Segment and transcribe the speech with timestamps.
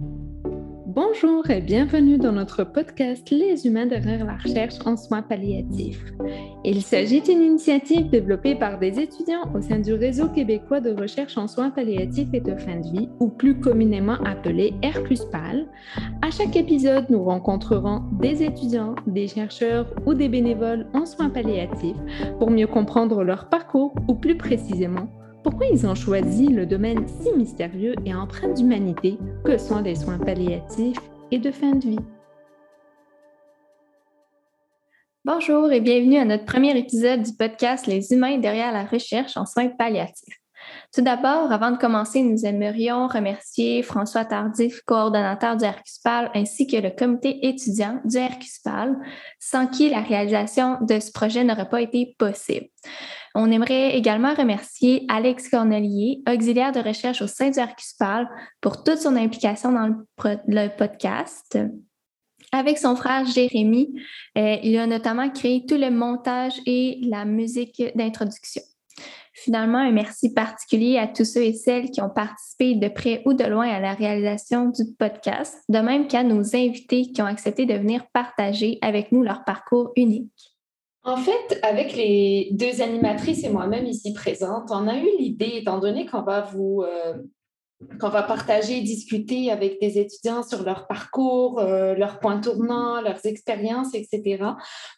[0.00, 6.04] Bonjour et bienvenue dans notre podcast Les humains derrière la recherche en soins palliatifs.
[6.64, 11.36] Il s'agit d'une initiative développée par des étudiants au sein du réseau québécois de recherche
[11.36, 15.66] en soins palliatifs et de fin de vie, ou plus communément appelé RQSPAL.
[16.22, 21.96] À chaque épisode, nous rencontrerons des étudiants, des chercheurs ou des bénévoles en soins palliatifs
[22.38, 25.08] pour mieux comprendre leur parcours ou plus précisément
[25.50, 29.16] pourquoi ils ont choisi le domaine si mystérieux et empreint d'humanité
[29.46, 31.98] que sont les soins palliatifs et de fin de vie?
[35.24, 39.46] Bonjour et bienvenue à notre premier épisode du podcast Les humains derrière la recherche en
[39.46, 40.38] soins palliatifs.
[40.94, 46.76] Tout d'abord, avant de commencer, nous aimerions remercier François Tardif, coordonnateur du RQSPAL, ainsi que
[46.76, 48.96] le comité étudiant du RQSPAL,
[49.38, 52.68] sans qui la réalisation de ce projet n'aurait pas été possible.
[53.34, 58.28] On aimerait également remercier Alex Cornelier, auxiliaire de recherche au sein du Arcuspal,
[58.60, 61.58] pour toute son implication dans le, podcast.
[62.50, 63.94] Avec son frère Jérémy,
[64.38, 68.62] euh, il a notamment créé tout le montage et la musique d'introduction.
[69.42, 73.34] Finalement, un merci particulier à tous ceux et celles qui ont participé de près ou
[73.34, 77.64] de loin à la réalisation du podcast, de même qu'à nos invités qui ont accepté
[77.64, 80.32] de venir partager avec nous leur parcours unique.
[81.04, 85.78] En fait, avec les deux animatrices et moi-même ici présentes, on a eu l'idée, étant
[85.78, 87.14] donné qu'on va vous euh,
[88.00, 93.24] qu'on va partager, discuter avec des étudiants sur leur parcours, euh, leurs points tournants, leurs
[93.24, 94.44] expériences, etc.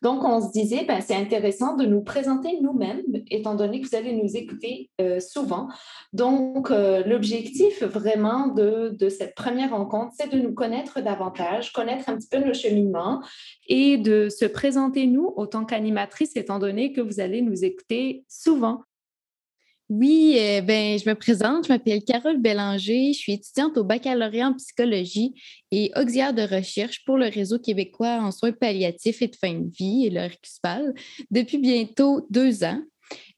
[0.03, 3.97] Donc, on se disait, ben, c'est intéressant de nous présenter nous-mêmes, étant donné que vous
[3.97, 5.69] allez nous écouter euh, souvent.
[6.15, 12.09] Donc, euh, l'objectif vraiment de, de, cette première rencontre, c'est de nous connaître davantage, connaître
[12.09, 13.23] un petit peu nos cheminements
[13.69, 18.81] et de se présenter nous autant qu'animatrice, étant donné que vous allez nous écouter souvent.
[19.91, 24.47] Oui, euh, ben, je me présente, je m'appelle Carole Bélanger, je suis étudiante au baccalauréat
[24.47, 25.35] en psychologie
[25.73, 29.69] et auxiliaire de recherche pour le réseau québécois en soins palliatifs et de fin de
[29.69, 30.95] vie, et le RQSPAL,
[31.33, 32.81] depuis bientôt deux ans.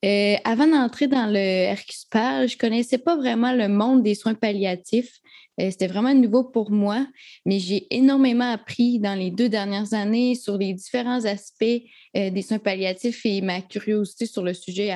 [0.04, 4.34] Euh, avant d'entrer dans le RQSPAL, je ne connaissais pas vraiment le monde des soins
[4.34, 5.20] palliatifs.
[5.60, 7.06] Euh, c'était vraiment nouveau pour moi,
[7.44, 11.82] mais j'ai énormément appris dans les deux dernières années sur les différents aspects
[12.16, 14.86] euh, des soins palliatifs et ma curiosité sur le sujet,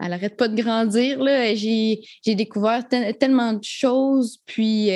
[0.00, 1.24] elle n'arrête pas de grandir.
[1.54, 4.90] J'ai, découvert tellement de choses, puis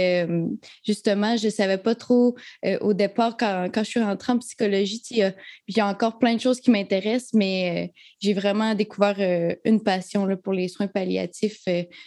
[0.85, 2.35] justement, je ne savais pas trop
[2.81, 5.03] au départ quand, je suis rentrée en psychologie.
[5.11, 10.27] Il y, a, encore plein de choses qui m'intéressent, mais j'ai vraiment découvert une passion
[10.27, 11.65] là, pour les soins palliatifs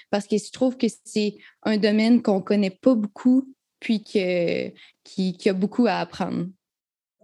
[0.09, 4.69] parce que je trouve que c'est un domaine qu'on ne connaît pas beaucoup, puis que,
[5.03, 6.47] qui, a beaucoup à apprendre.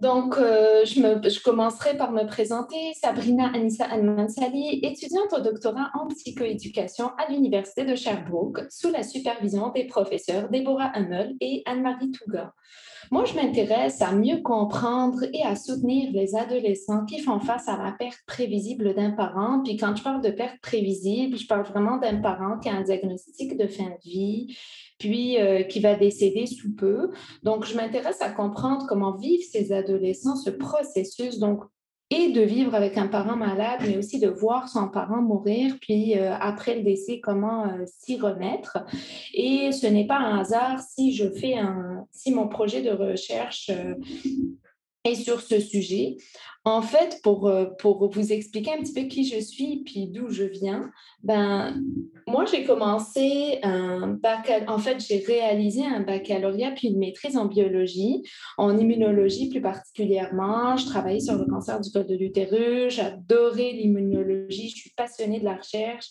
[0.01, 2.93] Donc, euh, je, me, je, commencerai par me présenter.
[3.01, 9.69] Sabrina Anissa Almansali, étudiante au doctorat en psychoéducation à l'Université de Sherbrooke, sous la supervision
[9.69, 12.53] des professeurs Déborah Hummel et Anne-Marie Touga.
[13.11, 17.77] Moi, je m'intéresse à mieux comprendre et à soutenir les adolescents qui font face à
[17.77, 19.61] la perte prévisible d'un parent.
[19.63, 22.83] Puis quand je parle de perte prévisible, je parle vraiment d'un parent qui a un
[22.83, 24.57] diagnostic de fin de vie,
[24.97, 27.11] puis euh, qui va décéder sous peu.
[27.43, 31.39] Donc, je m'intéresse à comprendre comment vivent ces adolescents ce processus.
[31.39, 31.63] Donc,
[32.11, 36.17] et de vivre avec un parent malade, mais aussi de voir son parent mourir, puis
[36.17, 38.77] euh, après le décès, comment euh, s'y remettre.
[39.33, 43.71] Et ce n'est pas un hasard si je fais un, si mon projet de recherche
[45.05, 46.17] est sur ce sujet.
[46.67, 50.31] En fait, pour, euh, pour vous expliquer un petit peu qui je suis puis d'où
[50.31, 50.89] je viens,
[51.21, 51.79] ben,
[52.25, 54.73] moi, j'ai commencé un baccalauréat.
[54.73, 58.23] En fait, j'ai réalisé un baccalauréat puis une maîtrise en biologie,
[58.57, 60.75] en immunologie plus particulièrement.
[60.75, 62.95] Je travaillais sur le cancer du col de l'utérus.
[62.95, 64.69] J'adorais l'immunologie.
[64.69, 66.07] Je suis passionnée de la recherche.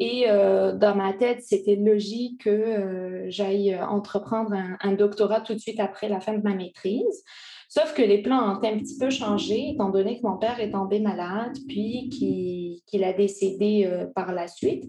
[0.00, 5.60] Et euh, dans ma tête, c'était logique que euh, j'aille entreprendre un doctorat tout de
[5.60, 7.22] suite après la fin de ma maîtrise.
[7.74, 10.72] Sauf que les plans ont un petit peu changé, étant donné que mon père est
[10.72, 12.10] tombé malade, puis
[12.86, 14.84] qu'il a décédé euh, par la suite.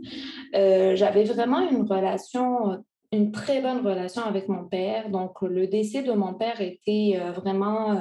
[0.54, 2.84] Euh, j'avais vraiment une relation,
[3.14, 5.10] une très bonne relation avec mon père.
[5.10, 7.98] Donc, le décès de mon père était euh, vraiment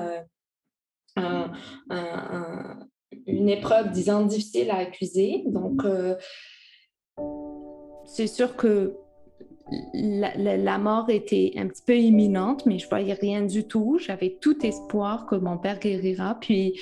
[3.29, 5.45] une épreuve, disons, difficile à accuser.
[5.47, 5.83] Donc,
[8.05, 8.97] c'est sûr que
[9.95, 13.99] la, mort était un petit peu imminente, mais je voyais rien du tout.
[13.99, 16.37] J'avais tout espoir que mon père guérira.
[16.41, 16.81] Puis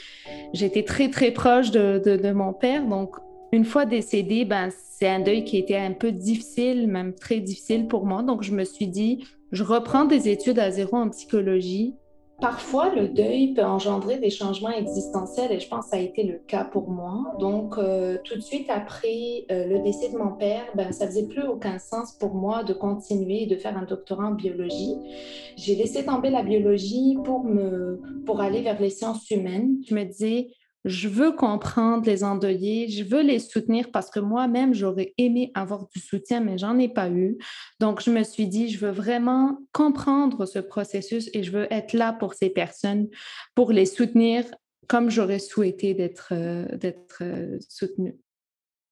[0.53, 2.87] j'étais très, très proche de, mon père.
[2.87, 3.17] Donc,
[3.53, 7.87] une fois décédé, ben, c'est un deuil qui était un peu difficile, même très difficile
[7.87, 8.23] pour moi.
[8.23, 11.95] Donc, je me suis dit, je reprends des études à zéro en psychologie
[12.41, 16.23] Parfois, le deuil peut engendrer des changements existentiels et je pense que ça a été
[16.23, 17.35] le cas pour moi.
[17.39, 21.27] Donc, euh, tout de suite après euh, le décès de mon père, ben, ça faisait
[21.27, 24.95] plus aucun sens pour moi de continuer de faire un doctorat en biologie.
[25.57, 29.77] J'ai laissé tomber la biologie pour, me, pour aller vers les sciences humaines.
[29.87, 30.49] Je me disais,
[30.85, 35.89] je veux comprendre les endeuillés, je veux les soutenir parce que moi-même, j'aurais aimé avoir
[35.89, 37.37] du soutien, mais j'en ai pas eu.
[37.81, 41.93] Donc, je me suis dit, je veux vraiment comprendre ce processus et je veux être
[41.93, 43.09] là pour ces personnes,
[43.55, 44.45] pour les soutenir
[44.89, 46.67] comme j'aurais souhaité d'être euh,
[47.21, 48.17] euh, soutenue.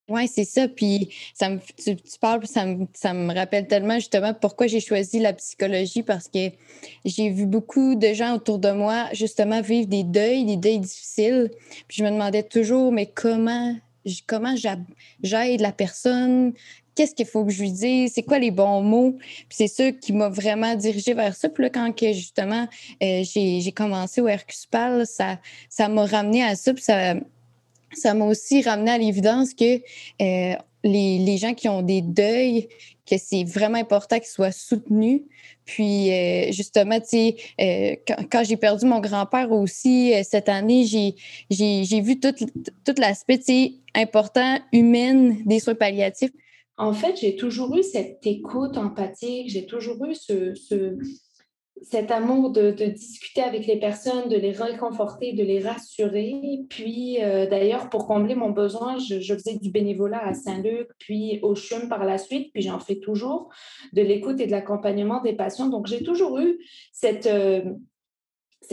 [0.08, 0.68] Oui, c'est ça.
[0.68, 5.18] Puis ça me, tu, parles, ça me, ça me rappelle tellement justement pourquoi j'ai choisi
[5.18, 6.50] la psychologie parce que
[7.04, 11.50] j'ai vu beaucoup de gens autour de moi justement vivre des deuils, des deuils difficiles.
[11.88, 13.76] Puis je me demandais toujours, mais comment,
[14.26, 16.54] comment j'aide la personne?
[16.94, 18.12] Qu'est-ce qu'il faut que je lui dise?
[18.14, 19.12] C'est quoi les bons mots?
[19.20, 21.50] Puis c'est ça qui m'a vraiment dirigée vers ça.
[21.50, 22.66] Puis là, quand que justement
[23.02, 26.72] euh, j'ai commencé au Hercuspal, ça m'a ramené à ça.
[26.78, 27.14] Ça
[27.92, 29.76] ça m'a aussi ramené à l'évidence que
[30.22, 32.68] euh, les, gens qui ont des deuils,
[33.08, 35.22] que c'est vraiment important qu'ils soient soutenus.
[35.64, 37.96] Puis, euh, justement, tu sais, euh,
[38.30, 42.34] quand, j'ai perdu mon grand-père aussi cette année, j'ai vu tout,
[42.84, 43.40] tout l'aspect,
[43.94, 46.30] important, humain des soins palliatifs.
[46.78, 50.54] En fait, j'ai toujours eu cette écoute empathique, j'ai toujours eu ce,
[51.82, 56.60] cet amour de, discuter avec les personnes, de les réconforter, de les rassurer.
[56.68, 61.54] Puis, euh, d'ailleurs, pour combler mon besoin, je, faisais du bénévolat à Saint-Luc, puis au
[61.54, 63.50] CHUM par la suite, puis j'en fais toujours,
[63.92, 65.68] de l'écoute et de l'accompagnement des patients.
[65.68, 66.58] Donc, j'ai toujours eu
[66.92, 67.62] cette, euh,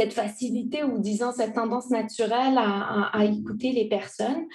[0.10, 4.46] facilité ou, disons, cette tendance naturelle à, à écouter les personnes.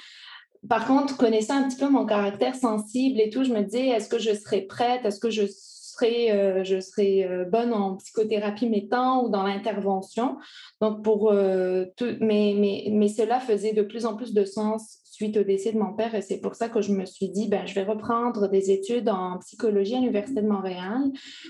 [0.68, 4.08] Par contre, connaissant un petit peu mon caractère sensible et tout, je me dis, est-ce
[4.08, 5.04] que je serais prête?
[5.06, 5.46] Est-ce que je
[6.06, 10.36] euh, je serais euh, bonne en psychothérapie mettant ou dans l'intervention.
[10.80, 11.86] Donc, pour euh,
[12.20, 15.78] mais, mais, mais cela faisait de plus en plus de sens suite au décès de
[15.78, 18.48] mon père et c'est pour ça que je me suis dit, ben, je vais reprendre
[18.48, 21.02] des études en psychologie à l'Université de Montréal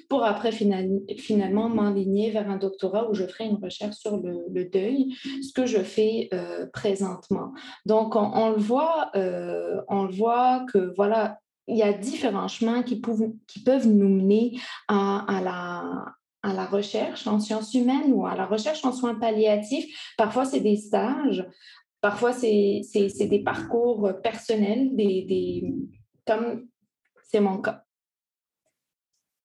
[0.08, 5.14] pour après finalement m'enligner vers un doctorat où je ferai une recherche sur le, deuil,
[5.42, 6.30] ce que je fais
[6.72, 7.52] présentement.
[7.86, 11.39] Donc, on, on le voit, on le voit que voilà,
[11.70, 14.58] il y a différents chemins qui, peuvent, qui peuvent nous mener
[14.88, 20.14] à, la, à la recherche en sciences humaines ou à la recherche en soins palliatifs.
[20.16, 21.46] Parfois, c'est des stages,
[22.00, 22.82] parfois, c'est
[23.18, 25.74] des parcours personnels, des, des
[26.26, 26.66] comme
[27.22, 27.84] c'est mon cas.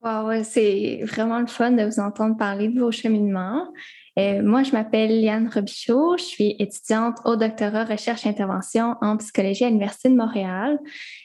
[0.02, 3.72] Wow, c'est vraiment le fun de vous entendre parler de vos cheminements.
[4.18, 9.18] Euh, moi, je m'appelle Liane Robichaud, je suis étudiante au doctorat recherche et intervention en
[9.18, 10.80] psychologie à l'Université de Montréal.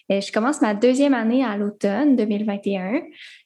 [0.08, 3.02] Et je commence ma deuxième année à l'automne 2021.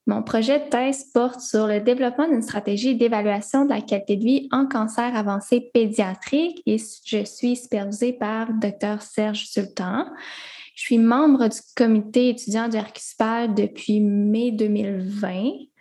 [0.06, 4.24] Mon projet de thèse porte sur le développement d'une stratégie d'évaluation de la qualité de
[4.24, 10.06] vie en cancer avancé pédiatrique et je suis supervisée par Dr Serge Sultan.
[10.74, 15.73] Je suis membre du comité étudiant du RQSPAL depuis mai 2020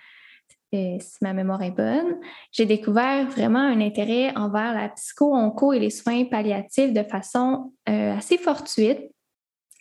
[0.73, 2.17] si ma mémoire est bonne,
[2.51, 8.17] j'ai découvert vraiment un intérêt envers la psycho-onco et les soins palliatifs de façon euh,
[8.17, 8.99] assez fortuite.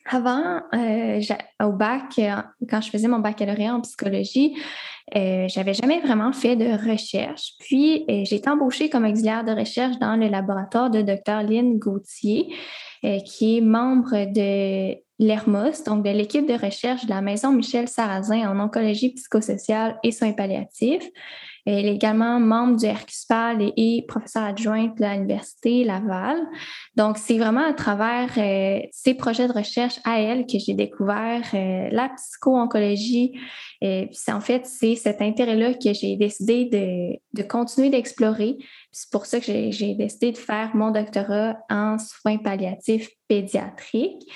[0.04, 1.20] Avant, euh,
[1.62, 2.20] au bac,
[2.68, 4.56] quand je faisais mon baccalauréat en psychologie,
[5.14, 7.52] euh, j'avais jamais vraiment fait de recherche.
[7.60, 11.48] Puis, j'ai été embauchée comme auxiliaire de recherche dans le laboratoire de Dr.
[11.48, 12.52] Lynn Gauthier,
[13.24, 18.48] qui est membre de l'ERMOS, donc de l'équipe de recherche de la Maison Michel Sarrazin
[18.48, 21.08] en oncologie psychosociale et soins palliatifs.
[21.64, 26.38] Elle est également membre du RQSPAL et, et professeure adjointe de l'Université Laval.
[26.96, 31.42] Donc, c'est vraiment à travers euh, ces projets de recherche à elle que j'ai découvert
[31.54, 33.32] euh, la psycho-oncologie.
[33.80, 38.58] Et puis, en fait, c'est cet intérêt-là que j'ai décidé de, de continuer d'explorer.
[38.90, 44.26] C'est pour ça que j'ai décidé de faire mon doctorat en soins palliatifs pédiatriques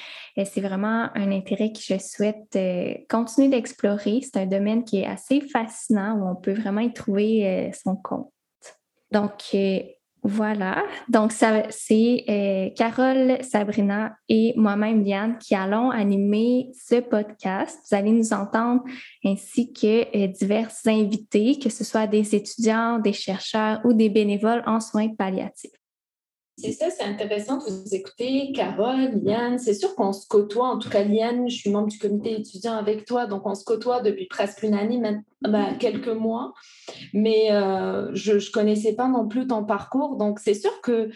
[0.44, 4.20] c'est vraiment un intérêt que je souhaite euh, continuer d'explorer.
[4.22, 7.96] C'est un domaine qui est assez fascinant où on peut vraiment y trouver euh, son
[7.96, 8.30] compte.
[9.10, 9.80] Donc, euh,
[10.22, 10.82] voilà.
[11.08, 17.78] Donc, c'est Carole, Sabrina et moi-même, Liane, qui allons animer ce podcast.
[17.88, 18.82] Vous allez nous entendre
[19.24, 24.80] ainsi que divers invités, que ce soit des étudiants, des chercheurs ou des bénévoles en
[24.80, 25.70] soins palliatifs.
[26.58, 28.50] C'est ça, c'est intéressant de vous écouter.
[28.54, 30.68] Carole, Liane, c'est sûr qu'on se côtoie.
[30.68, 33.62] En tout cas, Liane, je suis membre du comité étudiant avec toi, donc on se
[33.62, 34.98] côtoie depuis presque une année,
[35.42, 36.54] ben, quelques mois.
[37.12, 40.16] Mais euh, je ne connaissais pas non plus ton parcours.
[40.16, 41.10] Donc, c'est sûr que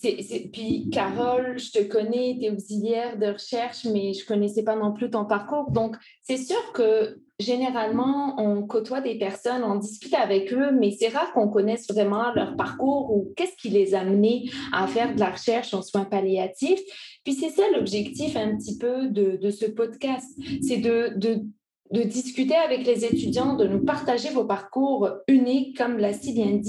[0.00, 4.76] puis Carole, je te connais, tu es auxiliaire de recherche, mais je ne connaissais pas
[4.76, 5.70] non plus ton parcours.
[5.70, 11.08] Donc, c'est sûr que généralement, on côtoie des personnes, on discute avec eux, mais c'est
[11.08, 15.20] rare qu'on connaisse vraiment leur parcours ou qu'est-ce qui les a amenés à faire de
[15.20, 16.80] la recherche en soins palliatifs.
[17.24, 20.26] Puis c'est ça l'objectif un petit peu de, ce podcast,
[20.62, 21.42] c'est de, de,
[21.90, 26.60] discuter avec les étudiants, de nous partager vos parcours uniques, comme l'a si bien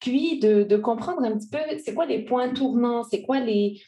[0.00, 3.80] puis de, de comprendre un petit peu c'est quoi les points tournants, c'est quoi les,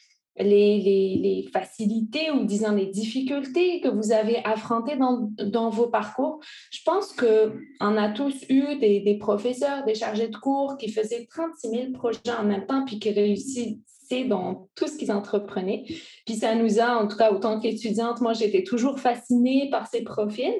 [1.53, 6.39] facilités ou disons les difficultés que vous avez affrontées dans, vos parcours.
[6.71, 11.27] Je pense qu'on a tous eu des, des, professeurs, des chargés de cours qui faisaient
[11.29, 13.77] 36 000 projets en même temps puis qui réussissaient
[14.25, 15.85] dans tout ce qu'ils entreprenaient.
[16.25, 20.03] Puis ça nous a, en tout cas, autant qu'étudiante, moi, j'étais toujours fascinée par ces
[20.03, 20.55] profils,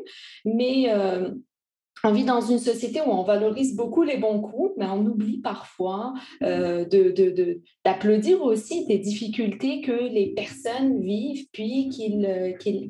[0.46, 0.86] mais...
[0.90, 1.30] Euh,
[2.04, 5.40] on vit dans une société où on valorise beaucoup les bons coups, mais on oublie
[5.40, 6.86] parfois euh,
[7.84, 11.90] d'applaudir aussi des difficultés que les personnes vivent, puis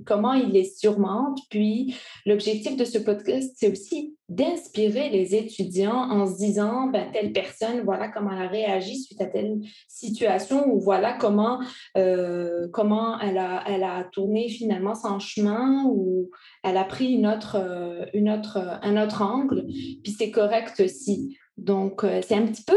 [0.06, 1.42] comment ils les surmontent.
[1.50, 1.96] Puis
[2.26, 7.82] l'objectif de ce podcast, c'est aussi d'inspirer les étudiants en se disant, ben, telle personne,
[7.82, 11.60] voilà comment elle a réagi suite à telle situation, ou voilà comment,
[11.96, 16.32] euh, comment elle, a, elle a tourné finalement son chemin, ou
[16.64, 19.68] elle a pris une autre, euh, une autre, un autre angle,
[20.04, 21.38] puis c'est correct aussi.
[21.58, 22.76] Donc, euh, c'est un petit peu,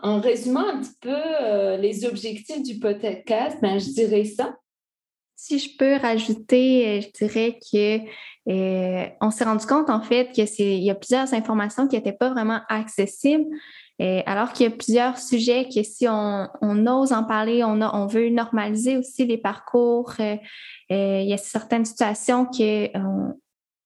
[0.00, 4.56] en résumant un petit peu les objectifs du podcast, ben, je dirais ça.
[5.40, 8.00] Si je peux rajouter, je dirais que
[8.50, 12.30] euh, on s'est rendu compte, en fait, qu'il y a plusieurs informations qui n'étaient pas
[12.30, 13.44] vraiment accessibles,
[14.02, 18.30] euh, alors qu'il y a plusieurs sujets que si on, ose en parler, on, veut
[18.30, 20.12] normaliser aussi les parcours.
[20.18, 20.38] Euh,
[20.90, 23.36] il y a certaines situations qu'on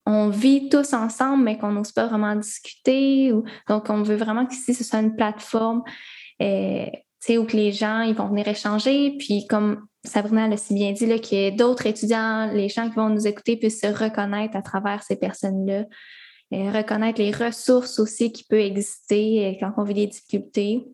[0.06, 3.30] on vit tous ensemble, mais qu'on n'ose pas vraiment discuter.
[3.68, 5.82] donc, on veut vraiment qu'ici, ce soit une plateforme
[7.30, 9.16] où que les gens ils vont venir échanger.
[9.18, 13.08] Puis, comme Sabrina l'a si bien dit, là, que d'autres étudiants, les gens qui vont
[13.08, 15.84] nous écouter puissent se reconnaître à travers ces personnes-là,
[16.50, 20.84] reconnaître les ressources aussi qui peuvent exister euh, quand on vit des difficultés.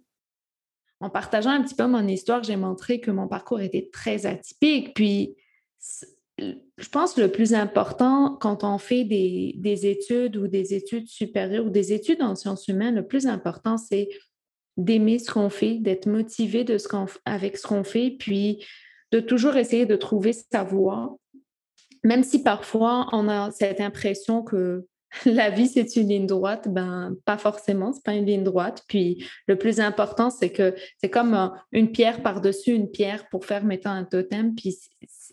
[1.00, 4.94] En partageant un petit peu mon histoire, j'ai montré que mon parcours était très atypique.
[4.94, 5.36] Puis,
[6.38, 11.08] je pense que le plus important quand on fait des, des études ou des études
[11.08, 14.08] supérieures ou des études en sciences humaines, le plus important, c'est
[14.78, 16.88] d'aimer ce qu'on fait, d'être motivé de ce
[17.26, 18.64] avec ce qu'on fait, puis
[19.12, 21.16] de toujours essayer de trouver sa voie,
[22.04, 24.86] même si parfois on a cette impression que
[25.24, 28.84] la vie c'est une ligne droite, ben pas forcément, c'est pas une ligne droite.
[28.88, 33.64] Puis le plus important c'est que c'est comme une pierre par-dessus une pierre pour faire
[33.64, 34.54] mettant un totem.
[34.54, 34.76] Puis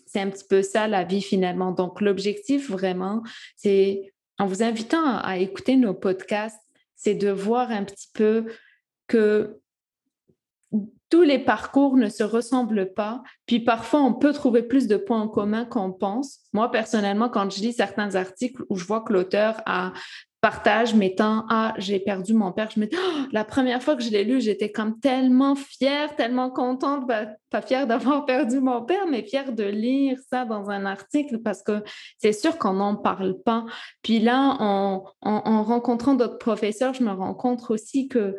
[0.06, 1.72] c'est un petit peu ça la vie finalement.
[1.72, 3.22] Donc l'objectif vraiment,
[3.54, 6.60] c'est en vous invitant à écouter nos podcasts,
[6.94, 8.46] c'est de voir un petit peu
[9.06, 9.60] que
[11.08, 13.22] tous les parcours ne se ressemblent pas.
[13.46, 16.40] Puis parfois, on peut trouver plus de points en commun qu'on pense.
[16.52, 19.62] Moi, personnellement, quand je lis certains articles où je vois que l'auteur
[20.40, 24.02] partage mettant Ah, j'ai perdu mon père, je me dis oh, la première fois que
[24.02, 28.82] je l'ai lu, j'étais comme tellement fière, tellement contente, bah, pas fière d'avoir perdu mon
[28.82, 31.82] père, mais fière de lire ça dans un article parce que
[32.18, 33.64] c'est sûr qu'on n'en parle pas.
[34.02, 38.36] Puis là, en, en rencontrant d'autres professeurs, je me rends compte aussi que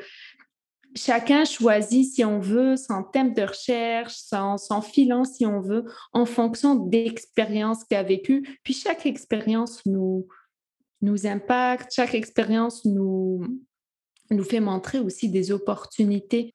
[0.97, 5.85] chacun choisit, si on veut, son thème de recherche, son, son filon, si on veut,
[6.13, 8.59] en fonction d'expériences qu'il a vécues.
[8.63, 10.27] Puis chaque expérience nous,
[11.01, 13.41] nous impacte, chaque expérience nous,
[14.31, 16.53] nous fait montrer aussi des opportunités.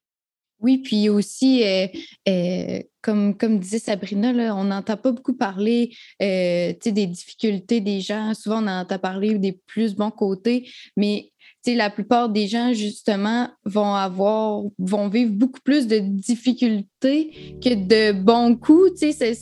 [0.61, 1.89] Oui, puis aussi, euh,
[2.29, 8.01] euh, comme, comme disait Sabrina, là, on n'entend pas beaucoup parler euh, des difficultés des
[8.01, 8.33] gens.
[8.35, 11.32] Souvent, on entend parler des plus bons côtés, mais
[11.66, 18.12] la plupart des gens, justement, vont avoir, vont vivre beaucoup plus de difficultés que de
[18.12, 18.90] bons coups.
[18.97, 19.35] C'est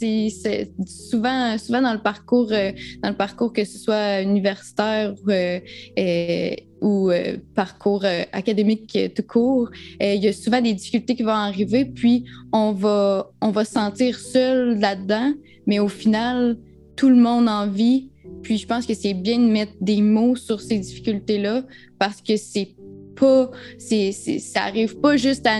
[0.86, 2.72] souvent, souvent dans le parcours, euh,
[3.02, 5.60] dans le parcours que ce soit universitaire euh,
[5.98, 6.50] euh,
[6.82, 7.10] ou
[7.54, 12.72] parcours académique tout court, il y a souvent des difficultés qui vont arriver, puis on
[12.72, 15.34] va, on va se sentir seul là-dedans,
[15.66, 16.56] mais au final,
[16.96, 18.09] tout le monde en vit
[18.42, 21.62] puis je pense que c'est bien de mettre des mots sur ces difficultés-là
[21.98, 22.74] parce que c'est
[23.16, 25.58] pas, ça arrive pas juste à,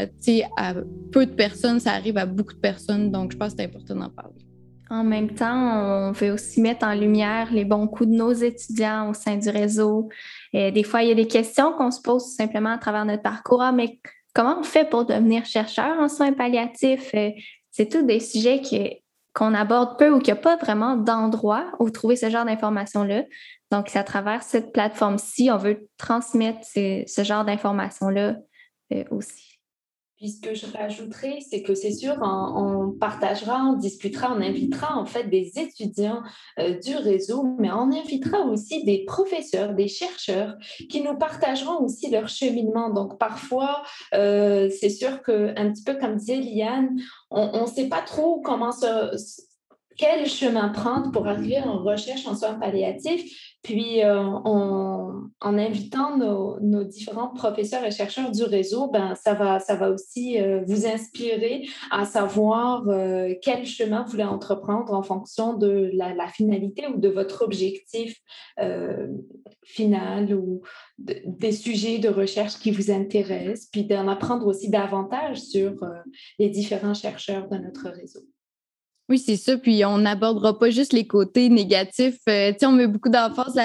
[0.00, 0.74] à,
[1.12, 3.10] peu de personnes, ça arrive à beaucoup de personnes.
[3.10, 4.34] Donc je pense que c'est important d'en parler.
[4.88, 9.10] En même temps, on veut aussi mettre en lumière les bons coups de nos étudiants
[9.10, 10.08] au sein du réseau.
[10.52, 13.62] Des fois, il y a des questions qu'on se pose simplement à travers notre parcours.
[13.62, 14.00] Ah, mais
[14.34, 17.10] comment on fait pour devenir chercheur en soins palliatifs?
[17.14, 17.30] Euh,
[17.70, 18.99] c'est tous des sujets qui,
[19.32, 23.24] qu'on aborde peu ou qu'il n'y a pas vraiment d'endroit où trouver ce genre d'informations-là.
[23.70, 28.36] Donc, c'est à travers cette plateforme-ci, on veut transmettre ce genre d'informations-là
[28.92, 29.49] euh, aussi.
[30.20, 34.94] Puis ce que je rajouterai, c'est que c'est sûr, on, partagera, on discutera, on invitera
[34.98, 36.20] en fait des étudiants
[36.58, 40.58] euh, du réseau, mais on invitera aussi des professeurs, des chercheurs
[40.90, 42.90] qui nous partageront aussi leur cheminement.
[42.90, 47.00] Donc parfois, euh, c'est sûr que un petit peu comme disait Liane,
[47.30, 49.16] on ne sait pas trop comment se,
[49.96, 53.56] quel chemin prendre pour arriver en recherche en soins palliatifs.
[53.62, 60.40] Puis, euh, en, invitant nos, différents professeurs et chercheurs du réseau, ben, ça, va, aussi
[60.40, 66.28] euh, vous inspirer à savoir euh, quel chemin vous voulez entreprendre en fonction de la,
[66.28, 68.20] finalité ou de votre objectif
[69.64, 70.62] final ou
[70.98, 75.74] des sujets de recherche qui vous intéressent, puis d'en apprendre aussi davantage sur
[76.38, 78.20] les différents chercheurs de notre réseau.
[79.10, 79.58] Oui, c'est ça.
[79.58, 82.20] Puis on n'abordera pas juste les côtés négatifs.
[82.28, 83.58] Euh, on met beaucoup d'emphase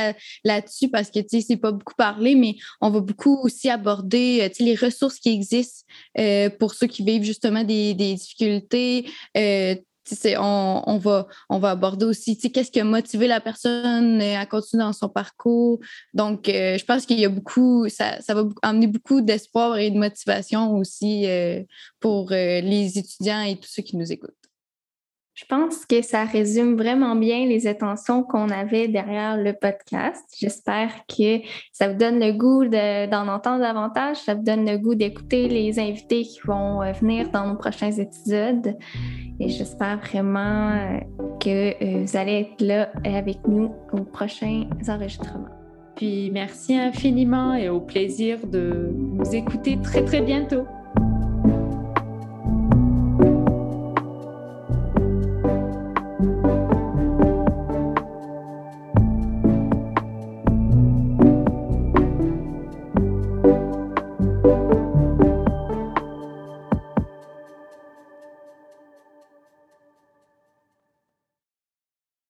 [0.43, 4.73] là-dessus parce que c'est pas beaucoup parlé, mais on va beaucoup aussi aborder euh, les
[4.73, 5.85] ressources qui existent
[6.17, 9.05] euh, pour ceux qui vivent justement des, difficultés.
[9.35, 14.93] On, va, on va aborder aussi qu'est-ce qui a motivé la personne à continuer dans
[14.93, 15.79] son parcours.
[16.15, 20.75] Donc, je pense qu'il y a beaucoup, ça va amener beaucoup d'espoir et de motivation
[20.75, 21.27] aussi
[21.99, 24.44] pour les étudiants et tous ceux qui nous écoutent.
[25.35, 30.23] Je pense que ça résume vraiment bien les intentions qu'on avait derrière le podcast.
[30.39, 31.41] J'espère que
[31.73, 35.77] ça vous donne le goût d'en entendre davantage, ça vous donne le goût d'écouter les
[35.77, 38.77] invités qui vont euh, venir dans nos prochains épisodes.
[39.41, 40.99] Et j'espère vraiment euh,
[41.41, 45.49] que euh, vous allez être là avec nous aux prochains enregistrements.
[45.97, 50.65] Puis merci infiniment et au plaisir de vous écouter très très bientôt.